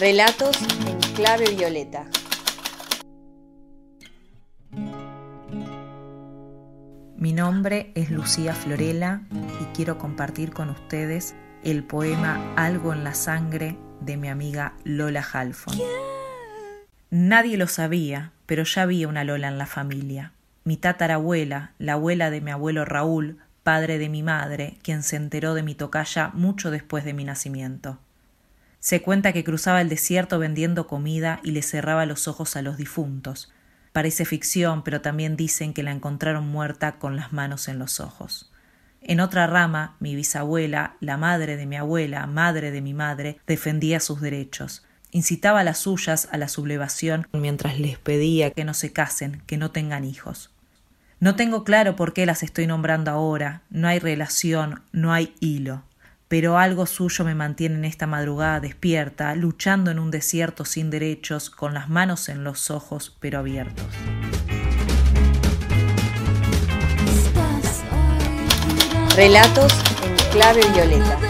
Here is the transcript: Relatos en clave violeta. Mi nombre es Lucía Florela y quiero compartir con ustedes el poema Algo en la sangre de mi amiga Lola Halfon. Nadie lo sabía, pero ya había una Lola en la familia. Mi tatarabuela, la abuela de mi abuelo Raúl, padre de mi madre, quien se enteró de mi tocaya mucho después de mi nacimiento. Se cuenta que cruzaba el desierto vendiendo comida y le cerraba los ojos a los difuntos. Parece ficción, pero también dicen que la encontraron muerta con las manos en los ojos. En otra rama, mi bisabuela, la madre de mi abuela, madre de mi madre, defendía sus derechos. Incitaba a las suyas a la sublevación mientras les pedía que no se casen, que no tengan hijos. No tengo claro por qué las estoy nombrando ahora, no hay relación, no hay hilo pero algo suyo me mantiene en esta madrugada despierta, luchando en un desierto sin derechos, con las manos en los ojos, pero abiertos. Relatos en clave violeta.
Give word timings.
Relatos 0.00 0.56
en 0.86 0.98
clave 1.12 1.54
violeta. 1.54 2.06
Mi 7.16 7.34
nombre 7.34 7.92
es 7.94 8.10
Lucía 8.10 8.54
Florela 8.54 9.20
y 9.60 9.64
quiero 9.76 9.98
compartir 9.98 10.54
con 10.54 10.70
ustedes 10.70 11.34
el 11.62 11.84
poema 11.84 12.54
Algo 12.56 12.94
en 12.94 13.04
la 13.04 13.12
sangre 13.12 13.76
de 14.00 14.16
mi 14.16 14.28
amiga 14.28 14.72
Lola 14.84 15.20
Halfon. 15.20 15.78
Nadie 17.10 17.58
lo 17.58 17.66
sabía, 17.66 18.32
pero 18.46 18.64
ya 18.64 18.84
había 18.84 19.06
una 19.06 19.24
Lola 19.24 19.48
en 19.48 19.58
la 19.58 19.66
familia. 19.66 20.32
Mi 20.64 20.78
tatarabuela, 20.78 21.74
la 21.78 21.92
abuela 21.92 22.30
de 22.30 22.40
mi 22.40 22.52
abuelo 22.52 22.86
Raúl, 22.86 23.36
padre 23.62 23.98
de 23.98 24.08
mi 24.08 24.22
madre, 24.22 24.78
quien 24.82 25.02
se 25.02 25.16
enteró 25.16 25.52
de 25.52 25.62
mi 25.62 25.74
tocaya 25.74 26.30
mucho 26.32 26.70
después 26.70 27.04
de 27.04 27.12
mi 27.12 27.24
nacimiento. 27.24 27.98
Se 28.80 29.02
cuenta 29.02 29.34
que 29.34 29.44
cruzaba 29.44 29.82
el 29.82 29.90
desierto 29.90 30.38
vendiendo 30.38 30.86
comida 30.86 31.40
y 31.44 31.50
le 31.50 31.60
cerraba 31.60 32.06
los 32.06 32.26
ojos 32.28 32.56
a 32.56 32.62
los 32.62 32.78
difuntos. 32.78 33.52
Parece 33.92 34.24
ficción, 34.24 34.82
pero 34.82 35.02
también 35.02 35.36
dicen 35.36 35.74
que 35.74 35.82
la 35.82 35.90
encontraron 35.90 36.48
muerta 36.48 36.92
con 36.92 37.14
las 37.14 37.30
manos 37.30 37.68
en 37.68 37.78
los 37.78 38.00
ojos. 38.00 38.50
En 39.02 39.20
otra 39.20 39.46
rama, 39.46 39.96
mi 40.00 40.14
bisabuela, 40.14 40.96
la 41.00 41.18
madre 41.18 41.56
de 41.56 41.66
mi 41.66 41.76
abuela, 41.76 42.26
madre 42.26 42.70
de 42.70 42.80
mi 42.80 42.94
madre, 42.94 43.38
defendía 43.46 44.00
sus 44.00 44.22
derechos. 44.22 44.86
Incitaba 45.10 45.60
a 45.60 45.64
las 45.64 45.78
suyas 45.78 46.28
a 46.32 46.38
la 46.38 46.48
sublevación 46.48 47.26
mientras 47.32 47.78
les 47.78 47.98
pedía 47.98 48.50
que 48.50 48.64
no 48.64 48.72
se 48.72 48.92
casen, 48.92 49.42
que 49.46 49.58
no 49.58 49.72
tengan 49.72 50.04
hijos. 50.04 50.50
No 51.18 51.36
tengo 51.36 51.64
claro 51.64 51.96
por 51.96 52.14
qué 52.14 52.24
las 52.24 52.42
estoy 52.42 52.66
nombrando 52.66 53.10
ahora, 53.10 53.62
no 53.68 53.88
hay 53.88 53.98
relación, 53.98 54.82
no 54.92 55.12
hay 55.12 55.34
hilo 55.40 55.84
pero 56.30 56.58
algo 56.58 56.86
suyo 56.86 57.24
me 57.24 57.34
mantiene 57.34 57.74
en 57.74 57.84
esta 57.84 58.06
madrugada 58.06 58.60
despierta, 58.60 59.34
luchando 59.34 59.90
en 59.90 59.98
un 59.98 60.12
desierto 60.12 60.64
sin 60.64 60.88
derechos, 60.88 61.50
con 61.50 61.74
las 61.74 61.88
manos 61.88 62.28
en 62.28 62.44
los 62.44 62.70
ojos, 62.70 63.16
pero 63.18 63.40
abiertos. 63.40 63.84
Relatos 69.16 69.72
en 70.04 70.30
clave 70.30 70.60
violeta. 70.72 71.29